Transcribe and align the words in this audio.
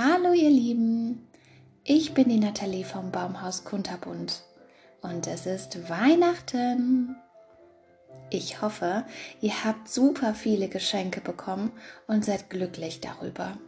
Hallo 0.00 0.32
ihr 0.32 0.48
Lieben, 0.48 1.26
ich 1.82 2.14
bin 2.14 2.28
die 2.28 2.38
Nathalie 2.38 2.84
vom 2.84 3.10
Baumhaus 3.10 3.64
Kunterbund 3.64 4.44
und 5.00 5.26
es 5.26 5.44
ist 5.44 5.90
Weihnachten. 5.90 7.16
Ich 8.30 8.62
hoffe, 8.62 9.04
ihr 9.40 9.64
habt 9.64 9.88
super 9.88 10.34
viele 10.34 10.68
Geschenke 10.68 11.20
bekommen 11.20 11.72
und 12.06 12.24
seid 12.24 12.48
glücklich 12.48 13.00
darüber. 13.00 13.58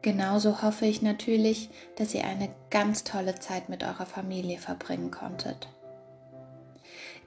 Genauso 0.00 0.62
hoffe 0.62 0.86
ich 0.86 1.02
natürlich, 1.02 1.68
dass 1.96 2.14
ihr 2.14 2.24
eine 2.24 2.48
ganz 2.70 3.04
tolle 3.04 3.34
Zeit 3.34 3.68
mit 3.68 3.84
eurer 3.84 4.06
Familie 4.06 4.56
verbringen 4.56 5.10
konntet. 5.10 5.68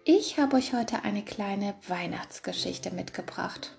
Ich 0.03 0.39
habe 0.39 0.55
euch 0.55 0.73
heute 0.73 1.03
eine 1.03 1.21
kleine 1.21 1.75
Weihnachtsgeschichte 1.87 2.89
mitgebracht. 2.89 3.77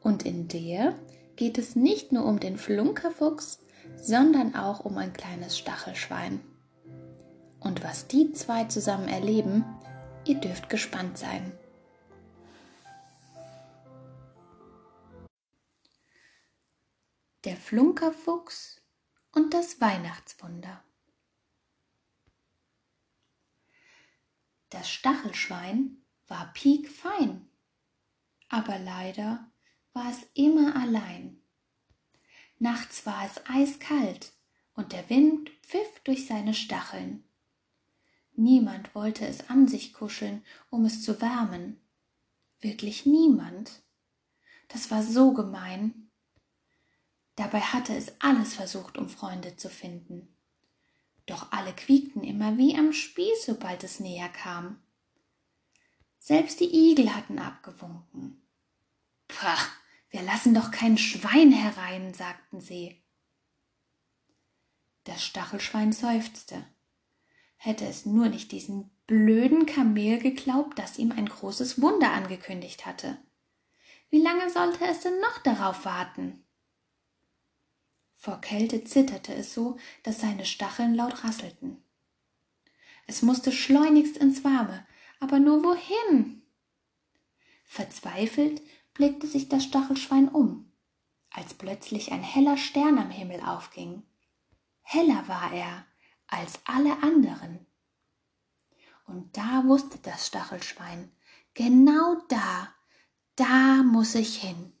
Und 0.00 0.24
in 0.24 0.48
der 0.48 0.94
geht 1.36 1.58
es 1.58 1.76
nicht 1.76 2.12
nur 2.12 2.24
um 2.24 2.40
den 2.40 2.56
Flunkerfuchs, 2.56 3.60
sondern 3.96 4.54
auch 4.54 4.80
um 4.84 4.98
ein 4.98 5.12
kleines 5.12 5.58
Stachelschwein. 5.58 6.40
Und 7.60 7.84
was 7.84 8.06
die 8.06 8.32
zwei 8.32 8.64
zusammen 8.64 9.08
erleben, 9.08 9.64
ihr 10.24 10.36
dürft 10.36 10.68
gespannt 10.68 11.18
sein. 11.18 11.52
Der 17.44 17.56
Flunkerfuchs 17.56 18.80
und 19.32 19.54
das 19.54 19.80
Weihnachtswunder. 19.80 20.82
Das 24.68 24.88
Stachelschwein 24.88 26.04
war 26.28 26.52
piekfein, 26.52 27.48
aber 28.48 28.78
leider 28.78 29.49
war 29.92 30.10
es 30.10 30.18
immer 30.34 30.76
allein. 30.76 31.40
Nachts 32.58 33.06
war 33.06 33.24
es 33.24 33.40
eiskalt 33.46 34.32
und 34.74 34.92
der 34.92 35.08
Wind 35.10 35.50
pfiff 35.62 36.00
durch 36.04 36.26
seine 36.26 36.54
Stacheln. 36.54 37.24
Niemand 38.32 38.94
wollte 38.94 39.26
es 39.26 39.48
an 39.48 39.68
sich 39.68 39.92
kuscheln, 39.92 40.44
um 40.70 40.84
es 40.84 41.02
zu 41.02 41.20
wärmen. 41.20 41.80
Wirklich 42.60 43.06
niemand. 43.06 43.82
Das 44.68 44.90
war 44.90 45.02
so 45.02 45.32
gemein. 45.32 46.10
Dabei 47.36 47.60
hatte 47.60 47.94
es 47.96 48.12
alles 48.20 48.54
versucht, 48.54 48.98
um 48.98 49.08
Freunde 49.08 49.56
zu 49.56 49.68
finden. 49.68 50.28
Doch 51.26 51.52
alle 51.52 51.72
quiekten 51.72 52.22
immer 52.22 52.58
wie 52.58 52.76
am 52.76 52.92
Spieß, 52.92 53.46
sobald 53.46 53.84
es 53.84 54.00
näher 54.00 54.28
kam. 54.28 54.82
Selbst 56.18 56.60
die 56.60 56.90
Igel 56.90 57.14
hatten 57.14 57.38
abgewunken. 57.38 58.42
Pah, 59.28 59.58
wir 60.10 60.22
lassen 60.22 60.54
doch 60.54 60.70
kein 60.70 60.98
Schwein 60.98 61.52
herein, 61.52 62.12
sagten 62.14 62.60
sie. 62.60 63.00
Das 65.04 65.24
Stachelschwein 65.24 65.92
seufzte. 65.92 66.64
Hätte 67.56 67.86
es 67.86 68.06
nur 68.06 68.28
nicht 68.28 68.52
diesen 68.52 68.90
blöden 69.06 69.66
Kamel 69.66 70.18
geglaubt, 70.18 70.78
das 70.78 70.98
ihm 70.98 71.12
ein 71.12 71.26
großes 71.26 71.80
Wunder 71.80 72.12
angekündigt 72.12 72.86
hatte. 72.86 73.18
Wie 74.10 74.20
lange 74.20 74.50
sollte 74.50 74.84
es 74.86 75.00
denn 75.00 75.20
noch 75.20 75.38
darauf 75.38 75.84
warten? 75.84 76.44
Vor 78.16 78.40
Kälte 78.40 78.84
zitterte 78.84 79.32
es 79.34 79.54
so, 79.54 79.78
dass 80.02 80.20
seine 80.20 80.44
Stacheln 80.44 80.94
laut 80.94 81.24
rasselten. 81.24 81.82
Es 83.06 83.22
musste 83.22 83.52
schleunigst 83.52 84.16
ins 84.16 84.44
Warme, 84.44 84.86
aber 85.20 85.38
nur 85.38 85.64
wohin? 85.64 86.42
Verzweifelt 87.64 88.60
blickte 89.00 89.26
sich 89.26 89.48
das 89.48 89.64
Stachelschwein 89.64 90.28
um, 90.28 90.70
als 91.30 91.54
plötzlich 91.54 92.12
ein 92.12 92.22
heller 92.22 92.58
Stern 92.58 92.98
am 92.98 93.08
Himmel 93.08 93.40
aufging. 93.40 94.02
Heller 94.82 95.26
war 95.26 95.54
er 95.54 95.86
als 96.26 96.60
alle 96.66 97.02
anderen. 97.02 97.64
Und 99.06 99.34
da 99.38 99.64
wusste 99.64 99.98
das 100.00 100.26
Stachelschwein, 100.26 101.10
genau 101.54 102.20
da, 102.28 102.68
da 103.36 103.82
muss 103.82 104.14
ich 104.14 104.36
hin. 104.36 104.74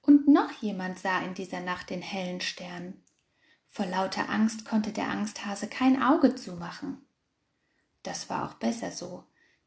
Und 0.00 0.26
noch 0.26 0.50
jemand 0.60 0.98
sah 0.98 1.20
in 1.20 1.34
dieser 1.34 1.60
Nacht 1.60 1.90
den 1.90 2.02
hellen 2.02 2.40
Stern. 2.40 3.00
Vor 3.68 3.86
lauter 3.86 4.28
Angst 4.28 4.64
konnte 4.64 4.90
der 4.90 5.08
Angsthase 5.08 5.68
kein 5.68 6.02
Auge 6.02 6.34
zumachen. 6.34 7.06
Das 8.02 8.28
war 8.28 8.44
auch 8.50 8.54
besser 8.54 8.90
so, 8.90 9.22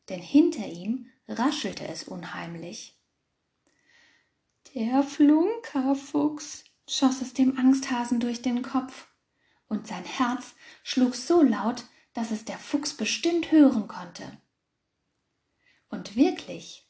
denn 0.09 0.19
hinter 0.19 0.67
ihm 0.67 1.09
raschelte 1.27 1.87
es 1.87 2.03
unheimlich. 2.03 2.97
Der 4.75 5.03
Flunkerfuchs, 5.03 6.65
schoss 6.87 7.21
es 7.21 7.33
dem 7.33 7.57
Angsthasen 7.57 8.19
durch 8.19 8.41
den 8.41 8.61
Kopf, 8.61 9.07
und 9.67 9.87
sein 9.87 10.05
Herz 10.05 10.55
schlug 10.83 11.15
so 11.15 11.41
laut, 11.41 11.85
dass 12.13 12.31
es 12.31 12.45
der 12.45 12.57
Fuchs 12.57 12.93
bestimmt 12.95 13.51
hören 13.51 13.87
konnte. 13.87 14.37
Und 15.89 16.15
wirklich, 16.15 16.85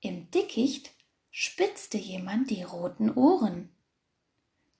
im 0.00 0.30
Dickicht 0.30 0.92
spitzte 1.30 1.98
jemand 1.98 2.50
die 2.50 2.62
roten 2.62 3.10
Ohren. 3.10 3.74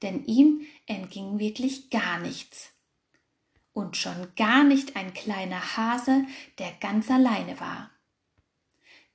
Denn 0.03 0.25
ihm 0.25 0.67
entging 0.87 1.39
wirklich 1.39 1.91
gar 1.91 2.19
nichts. 2.19 2.71
Und 3.73 3.97
schon 3.97 4.35
gar 4.35 4.65
nicht 4.65 4.97
ein 4.97 5.15
kleiner 5.15 5.77
Hase, 5.77 6.27
der 6.59 6.73
ganz 6.73 7.11
alleine 7.11 7.59
war. 7.61 7.91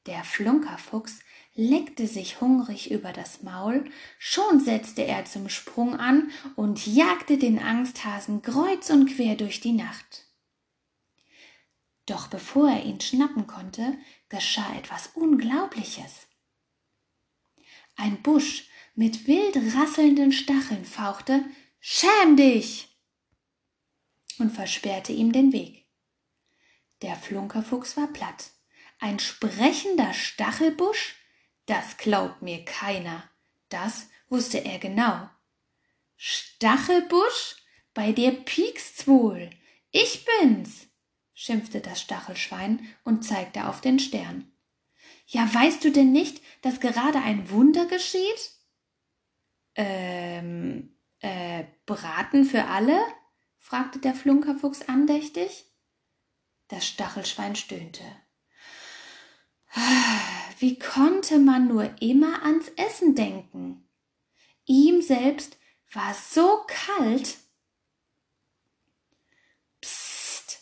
Der 0.08 0.24
Flunkerfuchs 0.24 1.20
leckte 1.54 2.08
sich 2.08 2.40
hungrig 2.40 2.92
über 2.92 3.12
das 3.12 3.44
Maul, 3.44 3.84
schon 4.20 4.60
setzte 4.60 5.04
er 5.04 5.26
zum 5.26 5.50
Sprung 5.50 5.96
an 5.96 6.32
und 6.56 6.88
jagte 6.88 7.38
den 7.38 7.60
Angsthasen 7.60 8.42
kreuz 8.42 8.90
und 8.90 9.14
quer 9.14 9.36
durch 9.36 9.60
die 9.60 9.74
Nacht. 9.74 10.26
Doch 12.06 12.28
bevor 12.28 12.70
er 12.70 12.86
ihn 12.86 13.02
schnappen 13.02 13.48
konnte, 13.48 13.98
geschah 14.30 14.76
etwas 14.78 15.08
Unglaubliches. 15.08 16.28
Ein 17.98 18.22
Busch 18.22 18.70
mit 18.96 19.28
wild 19.28 19.58
rasselnden 19.76 20.32
Stacheln 20.32 20.86
fauchte 20.86 21.44
Schäm 21.80 22.38
dich 22.38 22.88
und 24.40 24.52
versperrte 24.52 25.12
ihm 25.12 25.32
den 25.32 25.52
Weg. 25.52 25.86
Der 27.02 27.16
Flunkerfuchs 27.16 27.98
war 27.98 28.08
platt. 28.08 28.52
Ein 29.00 29.20
sprechender 29.20 30.14
Stachelbusch? 30.14 31.16
Das 31.66 31.98
glaubt 31.98 32.42
mir 32.42 32.64
keiner. 32.66 33.24
Das 33.70 34.08
wusste 34.30 34.64
er 34.64 34.80
genau. 34.80 35.30
Stachelbusch? 36.16 37.58
Bei 37.94 38.12
dir 38.12 38.32
piekst's 38.32 39.08
wohl. 39.08 39.50
Ich 39.92 40.26
bin's, 40.26 40.88
schimpfte 41.34 41.82
das 41.82 42.02
Stachelschwein 42.02 42.88
und 43.04 43.24
zeigte 43.24 43.68
auf 43.68 43.82
den 43.82 44.00
Stern. 44.00 44.52
Ja, 45.28 45.52
weißt 45.54 45.84
du 45.84 45.92
denn 45.92 46.12
nicht, 46.12 46.42
dass 46.62 46.80
gerade 46.80 47.20
ein 47.20 47.50
Wunder 47.50 47.86
geschieht? 47.86 48.52
Ähm, 49.76 50.98
äh, 51.20 51.66
Braten 51.86 52.46
für 52.46 52.66
alle? 52.66 53.00
fragte 53.58 54.00
der 54.00 54.16
Flunkerfuchs 54.16 54.84
andächtig. 54.84 55.66
Das 56.70 56.88
Stachelschwein 56.88 57.56
stöhnte. 57.56 58.04
Wie 60.60 60.80
konnte 60.80 61.38
man 61.38 61.68
nur 61.68 62.02
immer 62.02 62.44
ans 62.44 62.70
Essen 62.78 63.14
denken? 63.16 63.88
Ihm 64.66 65.02
selbst 65.02 65.58
war 65.94 66.14
so 66.14 66.66
kalt. 66.68 67.38
Psst, 69.80 70.62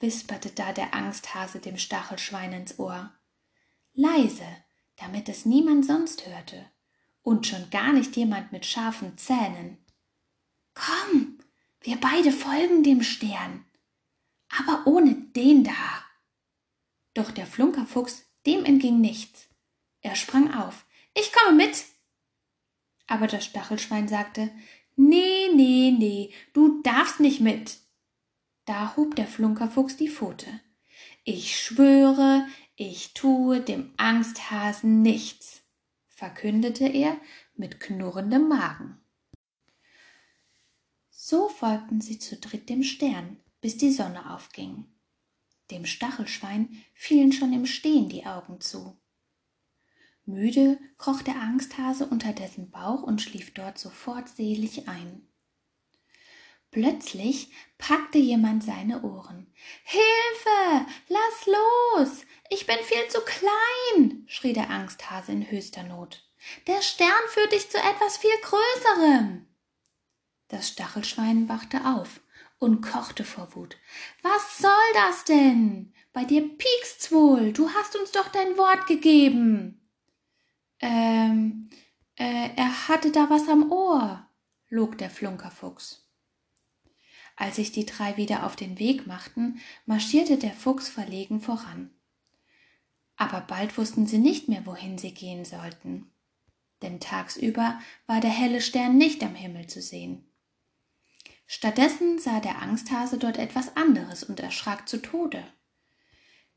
wisperte 0.00 0.50
da 0.50 0.72
der 0.72 0.94
Angsthase 0.94 1.60
dem 1.60 1.78
Stachelschwein 1.78 2.52
ins 2.52 2.78
Ohr. 2.78 3.12
Leise, 3.94 4.46
damit 4.96 5.28
es 5.28 5.46
niemand 5.46 5.86
sonst 5.86 6.26
hörte 6.26 6.70
und 7.22 7.46
schon 7.46 7.70
gar 7.70 7.92
nicht 7.92 8.16
jemand 8.16 8.52
mit 8.52 8.66
scharfen 8.66 9.16
Zähnen. 9.16 9.78
Komm, 10.74 11.38
wir 11.80 11.98
beide 12.00 12.32
folgen 12.32 12.82
dem 12.82 13.02
Stern, 13.02 13.64
aber 14.48 14.86
ohne 14.86 15.14
den 15.14 15.64
da. 15.64 16.04
Doch 17.14 17.30
der 17.30 17.46
Flunkerfuchs 17.46 18.24
dem 18.46 18.64
entging 18.64 19.00
nichts. 19.00 19.48
Er 20.00 20.16
sprang 20.16 20.52
auf. 20.52 20.84
Ich 21.14 21.32
komme 21.32 21.56
mit. 21.56 21.84
Aber 23.06 23.26
das 23.26 23.44
Stachelschwein 23.44 24.08
sagte, 24.08 24.50
Nee, 24.96 25.48
nee, 25.54 25.94
nee, 25.96 26.32
du 26.52 26.82
darfst 26.82 27.20
nicht 27.20 27.40
mit. 27.40 27.78
Da 28.64 28.94
hob 28.96 29.16
der 29.16 29.26
Flunkerfuchs 29.26 29.96
die 29.96 30.08
Pfote. 30.08 30.60
Ich 31.24 31.58
schwöre, 31.58 32.46
ich 32.76 33.14
tue 33.14 33.60
dem 33.60 33.92
Angsthasen 33.96 35.02
nichts, 35.02 35.62
verkündete 36.08 36.86
er 36.86 37.16
mit 37.54 37.80
knurrendem 37.80 38.48
Magen. 38.48 38.98
So 41.10 41.48
folgten 41.48 42.00
sie 42.00 42.18
zu 42.18 42.36
dritt 42.36 42.68
dem 42.68 42.82
Stern, 42.82 43.38
bis 43.60 43.78
die 43.78 43.92
Sonne 43.92 44.34
aufging. 44.34 44.91
Dem 45.70 45.86
Stachelschwein 45.86 46.82
fielen 46.94 47.32
schon 47.32 47.52
im 47.52 47.66
Stehen 47.66 48.08
die 48.08 48.26
Augen 48.26 48.60
zu. 48.60 48.98
Müde 50.24 50.78
kroch 50.98 51.22
der 51.22 51.36
Angsthase 51.36 52.06
unter 52.06 52.32
dessen 52.32 52.70
Bauch 52.70 53.02
und 53.02 53.20
schlief 53.20 53.54
dort 53.54 53.78
sofort 53.78 54.28
selig 54.28 54.88
ein. 54.88 55.28
Plötzlich 56.70 57.52
packte 57.76 58.16
jemand 58.16 58.64
seine 58.64 59.02
Ohren. 59.02 59.52
Hilfe! 59.84 60.86
Lass 61.08 61.46
los! 61.46 62.24
Ich 62.48 62.66
bin 62.66 62.78
viel 62.82 63.06
zu 63.08 63.20
klein! 63.20 64.24
schrie 64.26 64.54
der 64.54 64.70
Angsthase 64.70 65.32
in 65.32 65.50
höchster 65.50 65.82
Not. 65.82 66.26
Der 66.66 66.80
Stern 66.80 67.28
führt 67.28 67.52
dich 67.52 67.68
zu 67.70 67.76
etwas 67.76 68.16
viel 68.16 68.34
Größerem. 68.42 69.46
Das 70.48 70.68
Stachelschwein 70.68 71.48
wachte 71.48 71.84
auf 71.84 72.21
und 72.62 72.80
kochte 72.80 73.24
vor 73.24 73.56
Wut. 73.56 73.76
Was 74.22 74.58
soll 74.58 74.70
das 74.94 75.24
denn? 75.24 75.92
Bei 76.12 76.24
dir 76.24 76.42
piekst's 76.42 77.10
wohl. 77.10 77.52
Du 77.52 77.68
hast 77.70 77.96
uns 77.96 78.12
doch 78.12 78.28
dein 78.28 78.56
Wort 78.56 78.86
gegeben. 78.86 79.80
Ähm, 80.78 81.70
äh, 82.14 82.50
er 82.54 82.88
hatte 82.88 83.10
da 83.10 83.28
was 83.28 83.48
am 83.48 83.72
Ohr, 83.72 84.28
log 84.68 84.96
der 84.96 85.10
Flunkerfuchs. 85.10 86.08
Als 87.34 87.56
sich 87.56 87.72
die 87.72 87.84
drei 87.84 88.16
wieder 88.16 88.46
auf 88.46 88.54
den 88.54 88.78
Weg 88.78 89.08
machten, 89.08 89.60
marschierte 89.84 90.36
der 90.36 90.52
Fuchs 90.52 90.88
verlegen 90.88 91.40
voran. 91.40 91.90
Aber 93.16 93.40
bald 93.40 93.76
wussten 93.76 94.06
sie 94.06 94.18
nicht 94.18 94.48
mehr, 94.48 94.66
wohin 94.66 94.98
sie 94.98 95.14
gehen 95.14 95.44
sollten. 95.44 96.12
Denn 96.80 97.00
tagsüber 97.00 97.80
war 98.06 98.20
der 98.20 98.30
helle 98.30 98.60
Stern 98.60 98.98
nicht 98.98 99.22
am 99.24 99.34
Himmel 99.34 99.66
zu 99.66 99.82
sehen. 99.82 100.31
Stattdessen 101.54 102.18
sah 102.18 102.40
der 102.40 102.62
Angsthase 102.62 103.18
dort 103.18 103.36
etwas 103.36 103.76
anderes 103.76 104.24
und 104.24 104.40
erschrak 104.40 104.88
zu 104.88 105.02
Tode. 105.02 105.44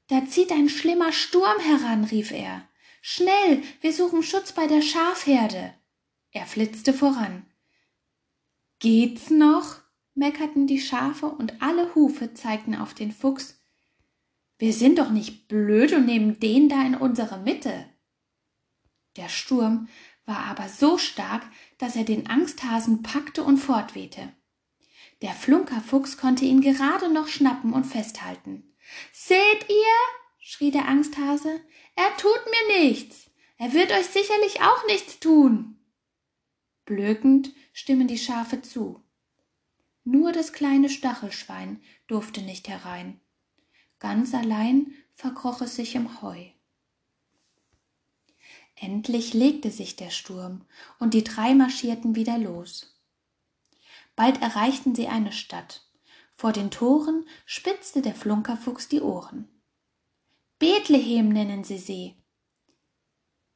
Da 0.08 0.26
zieht 0.26 0.54
ein 0.54 0.70
schlimmer 0.70 1.12
Sturm 1.12 1.60
heran, 1.60 2.06
rief 2.06 2.32
er. 2.32 2.66
Schnell, 3.02 3.62
wir 3.82 3.92
suchen 3.92 4.24
Schutz 4.24 4.54
bei 4.54 4.68
der 4.68 4.82
Schafherde. 4.82 5.74
Er 6.32 6.46
flitzte 6.46 6.94
voran. 6.94 7.46
Geht's 8.80 9.30
noch? 9.30 9.82
meckerten 10.14 10.66
die 10.66 10.80
Schafe 10.80 11.26
und 11.26 11.62
alle 11.62 11.94
Hufe 11.94 12.34
zeigten 12.34 12.74
auf 12.74 12.94
den 12.94 13.12
Fuchs. 13.12 13.60
Wir 14.58 14.72
sind 14.72 15.00
doch 15.00 15.10
nicht 15.10 15.50
blöd 15.50 15.92
und 15.92 16.06
nehmen 16.06 16.40
den 16.40 16.70
da 16.70 16.82
in 16.86 16.96
unsere 16.96 17.38
Mitte. 17.40 17.86
Der 19.18 19.28
Sturm 19.28 19.90
war 20.26 20.46
aber 20.46 20.70
so 20.70 20.98
stark, 20.98 21.46
dass 21.80 21.98
er 21.98 22.06
den 22.06 22.28
Angsthasen 22.28 23.04
packte 23.04 23.44
und 23.44 23.58
fortwehte. 23.58 24.32
Der 25.26 25.34
Flunkerfuchs 25.34 26.18
konnte 26.18 26.46
ihn 26.46 26.62
gerade 26.62 27.12
noch 27.12 27.28
schnappen 27.28 27.74
und 27.74 27.86
festhalten. 27.86 28.76
Seht 29.12 29.68
ihr? 29.68 29.96
schrie 30.38 30.70
der 30.70 30.88
Angsthase. 30.88 31.62
Er 31.96 32.16
tut 32.18 32.40
mir 32.46 32.84
nichts. 32.84 33.32
Er 33.58 33.74
wird 33.74 33.92
euch 33.92 34.06
sicherlich 34.06 34.62
auch 34.62 34.86
nichts 34.86 35.20
tun. 35.20 35.80
Blökend 36.86 37.56
stimmen 37.74 38.08
die 38.08 38.20
Schafe 38.20 38.62
zu. 38.62 39.04
Nur 40.04 40.32
das 40.32 40.54
kleine 40.54 40.90
Stachelschwein 40.90 41.82
durfte 42.06 42.44
nicht 42.44 42.68
herein. 42.68 43.20
Ganz 43.98 44.32
allein 44.36 44.94
verkroch 45.16 45.62
es 45.62 45.76
sich 45.76 45.96
im 45.96 46.22
Heu. 46.22 46.52
Endlich 48.76 49.34
legte 49.34 49.72
sich 49.72 49.96
der 49.96 50.12
Sturm, 50.12 50.66
und 51.00 51.16
die 51.16 51.24
drei 51.24 51.56
marschierten 51.56 52.14
wieder 52.14 52.38
los. 52.38 52.95
Bald 54.16 54.42
erreichten 54.42 54.96
sie 54.96 55.08
eine 55.08 55.32
Stadt. 55.32 55.86
Vor 56.36 56.52
den 56.52 56.72
Toren 56.72 57.26
spitzte 57.46 58.02
der 58.02 58.16
Flunkerfuchs 58.16 58.88
die 58.88 59.02
Ohren. 59.02 59.50
Bethlehem 60.60 61.30
nennen 61.30 61.64
sie 61.64 61.78
sie. 61.78 62.16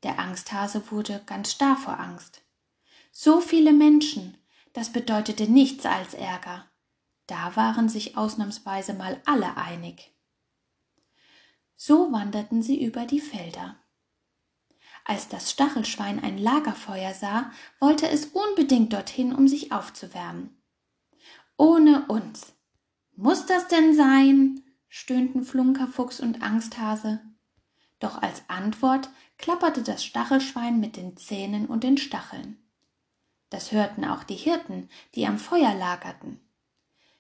Der 0.04 0.20
Angsthase 0.20 0.92
wurde 0.92 1.22
ganz 1.26 1.52
starr 1.52 1.78
vor 1.78 2.00
Angst. 2.00 2.42
So 3.12 3.42
viele 3.42 3.74
Menschen, 3.74 4.38
das 4.74 4.92
bedeutete 4.92 5.50
nichts 5.50 5.86
als 5.86 6.14
Ärger. 6.14 6.70
Da 7.28 7.56
waren 7.56 7.90
sich 7.90 8.18
ausnahmsweise 8.18 8.94
mal 8.94 9.22
alle 9.26 9.58
einig. 9.58 10.14
So 11.76 12.12
wanderten 12.12 12.62
sie 12.62 12.84
über 12.84 13.06
die 13.06 13.22
Felder. 13.22 13.79
Als 15.10 15.28
das 15.28 15.50
Stachelschwein 15.50 16.24
ein 16.24 16.38
Lagerfeuer 16.38 17.16
sah, 17.16 17.52
wollte 17.80 18.08
es 18.08 18.28
unbedingt 18.28 18.94
dorthin, 18.94 19.34
um 19.34 19.48
sich 19.48 19.72
aufzuwärmen. 19.72 20.56
Ohne 21.58 22.06
uns. 22.06 22.54
Muss 23.16 23.48
das 23.48 23.68
denn 23.68 23.96
sein? 23.96 24.62
stöhnten 24.88 25.42
Flunkerfuchs 25.42 26.20
und 26.20 26.44
Angsthase. 26.44 27.22
Doch 27.98 28.22
als 28.22 28.44
Antwort 28.50 29.10
klapperte 29.40 29.82
das 29.82 30.06
Stachelschwein 30.06 30.80
mit 30.80 30.96
den 30.96 31.18
Zähnen 31.18 31.66
und 31.66 31.84
den 31.84 31.98
Stacheln. 31.98 32.60
Das 33.50 33.72
hörten 33.72 34.06
auch 34.06 34.24
die 34.24 34.36
Hirten, 34.36 34.90
die 35.16 35.26
am 35.26 35.40
Feuer 35.40 35.74
lagerten. 35.74 36.40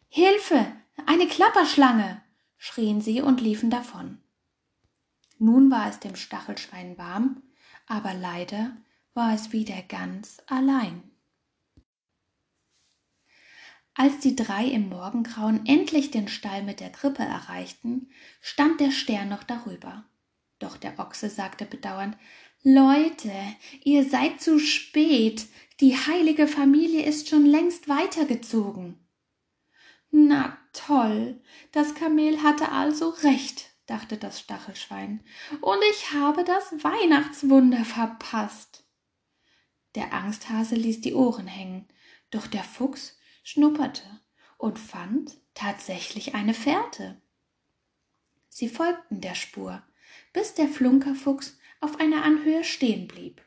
Hilfe. 0.09 0.71
Eine 1.07 1.25
Klapperschlange. 1.25 2.21
schrien 2.55 3.01
sie 3.01 3.23
und 3.23 3.41
liefen 3.41 3.71
davon. 3.71 4.19
Nun 5.39 5.71
war 5.71 5.89
es 5.89 5.99
dem 5.99 6.15
Stachelschwein 6.15 6.95
warm, 6.95 7.41
aber 7.89 8.13
leider 8.13 8.77
war 9.13 9.33
es 9.33 9.51
wieder 9.51 9.81
ganz 9.81 10.41
allein. 10.47 11.03
Als 13.93 14.19
die 14.19 14.37
drei 14.37 14.63
im 14.63 14.87
Morgengrauen 14.87 15.65
endlich 15.65 16.09
den 16.09 16.29
Stall 16.29 16.63
mit 16.63 16.79
der 16.79 16.89
Krippe 16.89 17.23
erreichten, 17.23 18.09
stand 18.39 18.79
der 18.79 18.91
Stern 18.91 19.27
noch 19.27 19.43
darüber. 19.43 20.05
Doch 20.59 20.77
der 20.77 20.97
Ochse 20.99 21.29
sagte 21.29 21.65
bedauernd 21.65 22.15
Leute, 22.63 23.33
ihr 23.83 24.07
seid 24.07 24.39
zu 24.39 24.59
spät. 24.59 25.47
Die 25.79 25.95
heilige 25.97 26.47
Familie 26.47 27.05
ist 27.05 27.27
schon 27.27 27.45
längst 27.45 27.89
weitergezogen. 27.89 28.97
Na 30.11 30.57
toll, 30.73 31.41
das 31.71 31.95
Kamel 31.95 32.41
hatte 32.43 32.71
also 32.71 33.09
recht, 33.09 33.68
dachte 33.89 34.17
das 34.17 34.39
Stachelschwein, 34.39 35.23
und 35.61 35.79
ich 35.91 36.13
habe 36.13 36.43
das 36.43 36.71
Weihnachtswunder 36.83 37.85
verpasst. 37.85 38.83
Der 39.95 40.13
Angsthase 40.13 40.75
ließ 40.75 41.01
die 41.01 41.13
Ohren 41.13 41.47
hängen, 41.47 41.87
doch 42.29 42.47
der 42.47 42.63
Fuchs 42.63 43.17
schnupperte 43.43 44.03
und 44.57 44.77
fand 44.77 45.37
tatsächlich 45.53 46.35
eine 46.35 46.53
Fährte. 46.53 47.21
Sie 48.49 48.69
folgten 48.69 49.21
der 49.21 49.35
Spur, 49.35 49.81
bis 50.33 50.53
der 50.53 50.67
Flunkerfuchs 50.67 51.57
auf 51.81 51.99
einer 51.99 52.23
Anhöhe 52.23 52.63
stehen 52.63 53.07
blieb. 53.07 53.41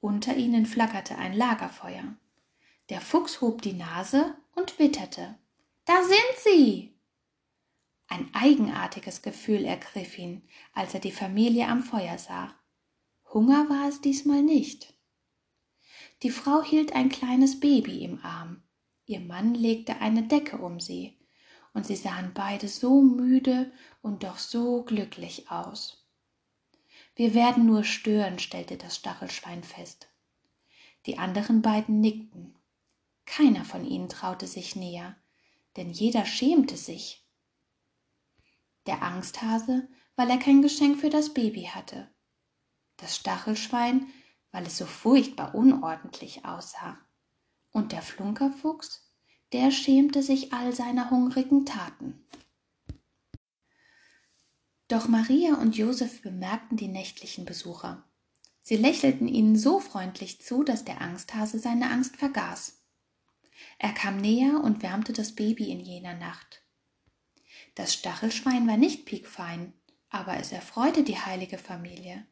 Unter 0.00 0.34
ihnen 0.36 0.66
flackerte 0.66 1.16
ein 1.16 1.34
Lagerfeuer. 1.34 2.16
Der 2.88 3.00
Fuchs 3.00 3.40
hob 3.40 3.62
die 3.62 3.74
Nase 3.74 4.34
und 4.54 4.78
witterte. 4.78 5.38
Da 5.84 6.02
sind 6.02 6.38
sie! 6.42 6.91
Ein 8.12 8.28
eigenartiges 8.34 9.22
Gefühl 9.22 9.64
ergriff 9.64 10.18
ihn, 10.18 10.42
als 10.74 10.92
er 10.92 11.00
die 11.00 11.12
Familie 11.12 11.66
am 11.66 11.82
Feuer 11.82 12.18
sah. 12.18 12.54
Hunger 13.32 13.70
war 13.70 13.88
es 13.88 14.02
diesmal 14.02 14.42
nicht. 14.42 14.92
Die 16.22 16.28
Frau 16.28 16.62
hielt 16.62 16.94
ein 16.94 17.08
kleines 17.08 17.58
Baby 17.58 18.04
im 18.04 18.22
Arm. 18.22 18.62
Ihr 19.06 19.20
Mann 19.20 19.54
legte 19.54 19.96
eine 20.02 20.24
Decke 20.24 20.58
um 20.58 20.78
sie, 20.78 21.16
und 21.72 21.86
sie 21.86 21.96
sahen 21.96 22.32
beide 22.34 22.68
so 22.68 23.00
müde 23.00 23.72
und 24.02 24.24
doch 24.24 24.36
so 24.36 24.82
glücklich 24.82 25.50
aus. 25.50 26.06
Wir 27.16 27.32
werden 27.32 27.64
nur 27.64 27.82
stören, 27.82 28.38
stellte 28.38 28.76
das 28.76 28.96
Stachelschwein 28.96 29.62
fest. 29.62 30.10
Die 31.06 31.16
anderen 31.16 31.62
beiden 31.62 32.02
nickten. 32.02 32.58
Keiner 33.24 33.64
von 33.64 33.86
ihnen 33.86 34.10
traute 34.10 34.46
sich 34.46 34.76
näher, 34.76 35.16
denn 35.78 35.88
jeder 35.88 36.26
schämte 36.26 36.76
sich. 36.76 37.21
Der 38.86 39.02
Angsthase, 39.02 39.88
weil 40.16 40.30
er 40.30 40.38
kein 40.38 40.62
Geschenk 40.62 40.98
für 40.98 41.10
das 41.10 41.34
Baby 41.34 41.70
hatte. 41.72 42.10
Das 42.96 43.16
Stachelschwein, 43.16 44.06
weil 44.50 44.66
es 44.66 44.78
so 44.78 44.86
furchtbar 44.86 45.54
unordentlich 45.54 46.44
aussah. 46.44 46.98
Und 47.70 47.92
der 47.92 48.02
Flunkerfuchs, 48.02 49.10
der 49.52 49.70
schämte 49.70 50.22
sich 50.22 50.52
all 50.52 50.74
seiner 50.74 51.10
hungrigen 51.10 51.64
Taten. 51.64 52.26
Doch 54.88 55.08
Maria 55.08 55.54
und 55.54 55.76
Josef 55.76 56.20
bemerkten 56.20 56.76
die 56.76 56.88
nächtlichen 56.88 57.46
Besucher. 57.46 58.04
Sie 58.62 58.76
lächelten 58.76 59.26
ihnen 59.26 59.56
so 59.56 59.80
freundlich 59.80 60.42
zu, 60.42 60.62
dass 60.62 60.84
der 60.84 61.00
Angsthase 61.00 61.58
seine 61.58 61.90
Angst 61.90 62.16
vergaß. 62.16 62.78
Er 63.78 63.92
kam 63.92 64.18
näher 64.18 64.62
und 64.62 64.82
wärmte 64.82 65.12
das 65.12 65.34
Baby 65.34 65.70
in 65.70 65.80
jener 65.80 66.14
Nacht. 66.14 66.62
Das 67.74 67.94
Stachelschwein 67.94 68.66
war 68.66 68.76
nicht 68.76 69.06
piekfein, 69.06 69.72
aber 70.10 70.36
es 70.36 70.52
erfreute 70.52 71.04
die 71.04 71.18
heilige 71.18 71.58
Familie, 71.58 72.26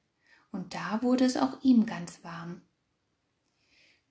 und 0.53 0.75
da 0.75 1.03
wurde 1.03 1.25
es 1.25 1.37
auch 1.37 1.63
ihm 1.63 1.87
ganz 1.87 2.23
warm. 2.23 2.63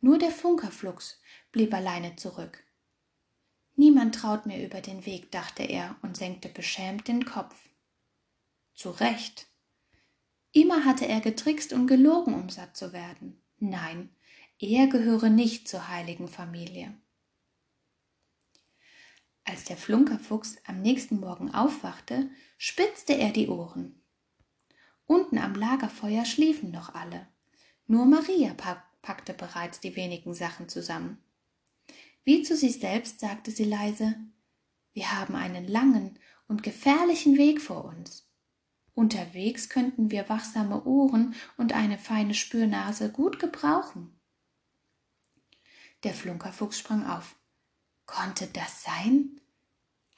Nur 0.01 0.17
der 0.17 0.31
Funkerflugs 0.31 1.21
blieb 1.51 1.73
alleine 1.73 2.15
zurück. 2.15 2.63
Niemand 3.75 4.15
traut 4.15 4.45
mir 4.45 4.65
über 4.65 4.81
den 4.81 5.05
Weg, 5.05 5.31
dachte 5.31 5.63
er 5.63 5.95
und 6.01 6.17
senkte 6.17 6.49
beschämt 6.49 7.07
den 7.07 7.25
Kopf. 7.25 7.55
Zu 8.73 8.89
Recht. 8.91 9.47
Immer 10.51 10.85
hatte 10.85 11.05
er 11.05 11.21
getrickst 11.21 11.73
und 11.73 11.87
gelogen, 11.87 12.33
um 12.33 12.49
satt 12.49 12.75
zu 12.75 12.91
werden. 12.91 13.41
Nein, 13.57 14.09
er 14.57 14.87
gehöre 14.87 15.29
nicht 15.29 15.67
zur 15.67 15.87
heiligen 15.89 16.27
Familie. 16.27 16.97
Als 19.49 19.63
der 19.63 19.77
Flunkerfuchs 19.77 20.57
am 20.67 20.83
nächsten 20.83 21.19
Morgen 21.19 21.51
aufwachte, 21.55 22.29
spitzte 22.59 23.13
er 23.13 23.31
die 23.31 23.47
Ohren. 23.47 23.99
Unten 25.07 25.39
am 25.39 25.55
Lagerfeuer 25.55 26.23
schliefen 26.23 26.69
noch 26.69 26.93
alle. 26.93 27.27
Nur 27.87 28.05
Maria 28.05 28.53
packte 29.01 29.33
bereits 29.33 29.79
die 29.79 29.95
wenigen 29.95 30.35
Sachen 30.35 30.69
zusammen. 30.69 31.17
Wie 32.23 32.43
zu 32.43 32.55
sich 32.55 32.79
selbst 32.79 33.21
sagte 33.21 33.49
sie 33.49 33.63
leise 33.63 34.13
Wir 34.93 35.13
haben 35.19 35.33
einen 35.33 35.67
langen 35.67 36.19
und 36.47 36.61
gefährlichen 36.61 37.35
Weg 37.39 37.59
vor 37.59 37.85
uns. 37.85 38.29
Unterwegs 38.93 39.67
könnten 39.67 40.11
wir 40.11 40.29
wachsame 40.29 40.83
Ohren 40.83 41.33
und 41.57 41.73
eine 41.73 41.97
feine 41.97 42.35
Spürnase 42.35 43.11
gut 43.11 43.39
gebrauchen. 43.39 44.15
Der 46.03 46.13
Flunkerfuchs 46.13 46.77
sprang 46.77 47.07
auf. 47.07 47.35
Konnte 48.05 48.45
das 48.45 48.83
sein? 48.83 49.38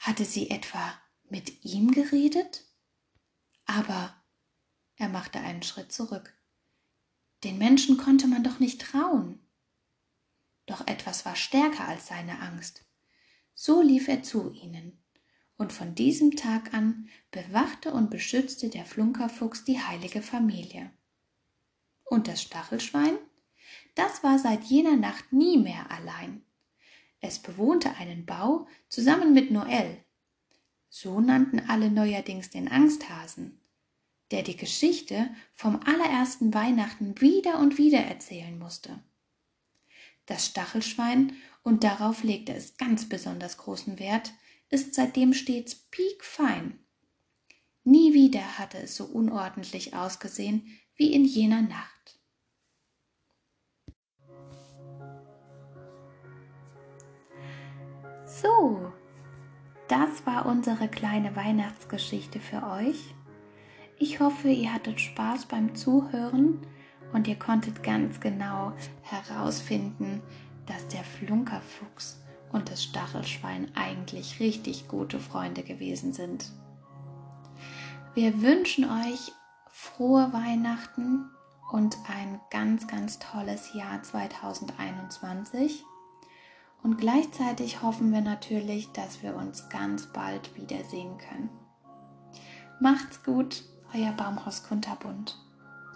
Hatte 0.02 0.26
sie 0.26 0.50
etwa 0.50 1.00
mit 1.30 1.64
ihm 1.64 1.92
geredet? 1.92 2.66
Aber 3.66 4.16
er 4.96 5.10
machte 5.10 5.40
einen 5.40 5.62
Schritt 5.62 5.92
zurück. 5.92 6.34
Den 7.44 7.60
Menschen 7.60 7.98
konnte 7.98 8.26
man 8.26 8.44
doch 8.44 8.58
nicht 8.58 8.82
trauen. 8.82 9.40
Doch 10.66 10.88
etwas 10.88 11.24
war 11.24 11.36
stärker 11.36 11.88
als 11.88 12.08
seine 12.08 12.40
Angst. 12.40 12.84
So 13.54 13.84
lief 13.84 14.08
er 14.08 14.24
zu 14.24 14.52
ihnen, 14.52 15.04
und 15.56 15.72
von 15.72 15.94
diesem 15.94 16.36
Tag 16.36 16.74
an 16.74 17.08
bewachte 17.30 17.94
und 17.94 18.10
beschützte 18.10 18.70
der 18.70 18.86
Flunkerfuchs 18.86 19.66
die 19.66 19.80
heilige 19.80 20.24
Familie. 20.24 20.92
Und 22.06 22.28
das 22.28 22.42
Stachelschwein? 22.42 23.20
Das 23.94 24.24
war 24.24 24.40
seit 24.40 24.64
jener 24.64 24.96
Nacht 24.96 25.32
nie 25.32 25.60
mehr 25.60 25.92
allein. 25.92 26.44
Es 27.22 27.40
bewohnte 27.40 27.96
einen 27.96 28.26
Bau 28.26 28.68
zusammen 28.90 29.34
mit 29.34 29.52
Noel. 29.52 29.98
So 30.90 31.22
nannten 31.22 31.62
alle 31.70 31.90
neuerdings 31.90 32.50
den 32.50 32.68
Angsthasen 32.68 33.62
der 34.32 34.44
die 34.44 34.56
Geschichte 34.56 35.30
vom 35.54 35.80
allerersten 35.86 36.54
Weihnachten 36.54 37.20
wieder 37.20 37.60
und 37.60 37.78
wieder 37.78 38.00
erzählen 38.00 38.58
musste. 38.58 39.00
Das 40.26 40.46
Stachelschwein, 40.46 41.34
und 41.64 41.84
darauf 41.84 42.24
legte 42.24 42.54
es 42.54 42.78
ganz 42.78 43.08
besonders 43.08 43.58
großen 43.58 44.00
Wert, 44.00 44.34
ist 44.70 44.96
seitdem 44.96 45.34
stets 45.34 45.76
piekfein. 45.76 46.80
Nie 47.84 48.14
wieder 48.14 48.58
hatte 48.58 48.78
es 48.78 48.96
so 48.96 49.06
unordentlich 49.06 49.94
ausgesehen 49.94 50.66
wie 50.96 51.14
in 51.14 51.26
jener 51.26 51.62
Nacht. 51.62 52.01
So, 58.42 58.92
das 59.88 60.26
war 60.26 60.46
unsere 60.48 60.88
kleine 60.88 61.36
Weihnachtsgeschichte 61.36 62.40
für 62.40 62.64
euch. 62.64 63.14
Ich 64.00 64.20
hoffe, 64.20 64.48
ihr 64.48 64.74
hattet 64.74 65.00
Spaß 65.00 65.46
beim 65.46 65.76
Zuhören 65.76 66.66
und 67.14 67.28
ihr 67.28 67.38
konntet 67.38 67.84
ganz 67.84 68.20
genau 68.20 68.74
herausfinden, 69.04 70.24
dass 70.66 70.88
der 70.88 71.04
Flunkerfuchs 71.04 72.20
und 72.52 72.72
das 72.72 72.84
Stachelschwein 72.84 73.70
eigentlich 73.76 74.40
richtig 74.40 74.88
gute 74.88 75.20
Freunde 75.20 75.62
gewesen 75.62 76.14
sind. 76.14 76.52
Wir 78.16 78.42
wünschen 78.42 78.86
euch 78.86 79.32
frohe 79.70 80.34
Weihnachten 80.34 81.30
und 81.72 81.96
ein 82.10 82.40
ganz, 82.50 82.88
ganz 82.88 83.20
tolles 83.20 83.74
Jahr 83.74 84.02
2021. 84.02 85.86
Und 86.84 86.98
gleichzeitig 86.98 87.82
hoffen 87.82 88.12
wir 88.12 88.22
natürlich, 88.22 88.92
dass 88.92 89.22
wir 89.22 89.36
uns 89.36 89.70
ganz 89.70 90.08
bald 90.08 90.56
wiedersehen 90.56 91.18
können. 91.18 91.50
Macht's 92.80 93.24
gut! 93.24 93.64
euer 93.94 94.14
Baumhaus 94.14 94.64
Kunterbund. 94.64 95.38